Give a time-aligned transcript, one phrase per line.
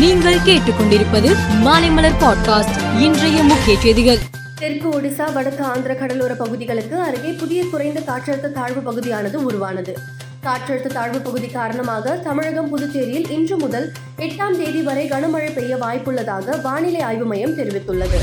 [0.00, 3.00] நீங்கள் கேட்டுக்கொண்டிருப்பது மாலைமலர் பாட்காஸ்ட்.
[3.00, 4.18] இன்றைய முக்கிய செய்திகள்.
[4.58, 9.96] தெற்கு ஒடிசா வடக்கு ஆந்திர கடலோர பகுதிகளுக்கு அருகே புதிய குறைந்த காற்றழுத்த தாழ்வு பகுதியானது உருவானது.
[10.42, 17.00] காற்றழுத்த தாழ்வு பகுதி காரணமாக தமிழகம் புதுச்சேரியில் இன்று முதல் எட்டாம் தேதி வரை கனமழை பெய்ய வாய்ப்புள்ளதாக வானிலை
[17.00, 18.20] ஆய்வு மையம் தெரிவித்துள்ளது.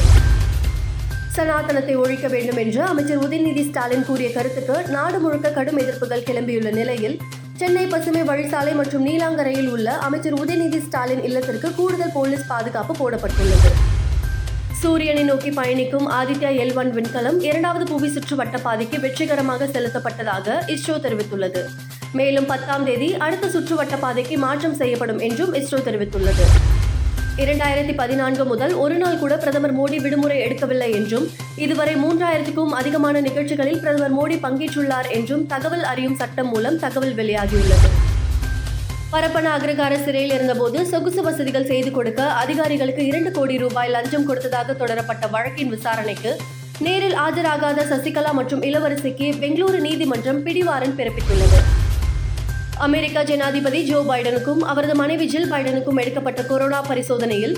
[1.30, 7.20] சனாதனத்தை ஒழிக்க வேண்டும் என்று அமைச்சர் உதயநிதி ஸ்டாலின் கூறிய கருத்துக்கு நாடு முழுக்க கடும் எதிர்ப்புகள் கிளம்பியுள்ள நிலையில்
[7.60, 13.70] சென்னை பசுமை வழிசாலை மற்றும் நீலாங்கரையில் உள்ள அமைச்சர் உதயநிதி ஸ்டாலின் இல்லத்திற்கு கூடுதல் போலீஸ் பாதுகாப்பு போடப்பட்டுள்ளது.
[14.82, 21.64] சூரியனை நோக்கி பயணிக்கும் ஆதித்யா எல் ஒன் விண்கலம் இரண்டாவது புவி சுற்று வட்டப்பாதைக்கு வெற்றிகரமாக செலுத்தப்பட்டதாக இஸ்ரோ தெரிவித்துள்ளது.
[22.20, 26.46] மேலும் பத்தாம் தேதி அடுத்த சுற்று வட்டப்பாதைக்கு மாற்றம் செய்யப்படும் என்றும் இஸ்ரோ தெரிவித்துள்ளது.
[27.43, 33.80] இரண்டாயிரத்தி பதினான்கு முதல் ஒரு நாள் கூட பிரதமர் மோடி விடுமுறை எடுக்கவில்லை என்றும் இதுவரை மூன்றாயிரத்துக்கும் அதிகமான நிகழ்ச்சிகளில்
[33.80, 37.89] பிரதமர் மோடி பங்கேற்றுள்ளார் என்றும் தகவல் அறியும் சட்டம் மூலம் தகவல் வெளியாகியுள்ளது.
[39.11, 45.28] பரப்பன அக்ரகார சிறையில் இருந்தபோது சொகுசு வசதிகள் செய்து கொடுக்க அதிகாரிகளுக்கு இரண்டு கோடி ரூபாய் லஞ்சம் கொடுத்ததாக தொடரப்பட்ட
[45.28, 46.38] வழக்கின் விசாரணைக்கு
[46.80, 51.59] நேரில் ஆஜராகாத சசிகலா மற்றும் இளவரசிக்கு பெங்களூரு நீதிமன்றம் பிடிவாரன் பிறப்பித்துள்ளது.
[52.86, 57.56] அமெரிக்க ஜனாதிபதி ஜோ பைடனுக்கும் அவரது மனைவி ஜில் பைடனுக்கும் எடுக்கப்பட்ட கொரோனா பரிசோதனையில்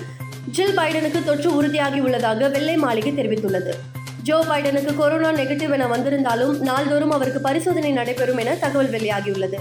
[0.52, 3.74] ஜில் பைடனுக்கு தொற்று உறுதியாகியுள்ளதாக வெள்ளை மாளிகை தெரிவித்துள்ளது.
[4.24, 9.60] ஜோ பைடனுக்கு கொரோனா நெகட்டிவ் என வந்திருந்தாலும் நாள்தோறும் அவருக்கு பரிசோதனை நடைபெறும் என தகவல் வெளியாகியுள்ளது.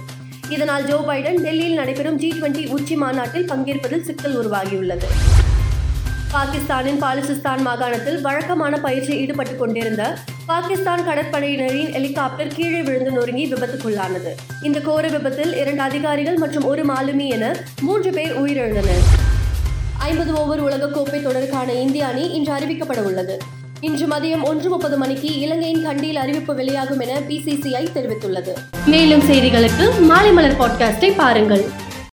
[0.49, 5.11] இதனால் ஜோ பைடன் டெல்லியில் நடைபெறும் ஜி டுவெண்டி உச்சி மாநாட்டில் பங்கேற்பதில் சிக்கல் உருவாகியுள்ளது.
[6.33, 14.37] பாகிஸ்தானின் பாலிசிஸ்தான் மாகாணத்தில் வழக்கமான பயிற்சியில் ஈடுபட்டுக் கொண்டிருந்த பாகிஸ்தான் கடற்படையினரின் ஹெலிகாப்டர் கீழே விழுந்து நொறுங்கி விபத்துக்குள்ளானது.
[14.63, 19.05] இந்த கோர விபத்தில் இரண்டு அதிகாரிகள் மற்றும் ஒரு மாலுமி என மூன்று பேர் உயிரிழந்தனர்.
[19.99, 23.39] ஐம்பது ஓவர் உலகக்கோப்பை தொடருக்கான இந்திய அணி இன்று அறிவிக்கப்பட உள்ளது.
[23.81, 28.53] இன்று மதியம் ஒன்று முப்பது மணிக்கு இலங்கையின் கண்டியில் அறிவிப்பு வெளியாகும் என பிசிசிஐ தெரிவித்துள்ளது.
[28.87, 31.87] மேலும் செய்திகளுக்கு மாலை மலர் பாட்காஸ்டை பாருங்கள்.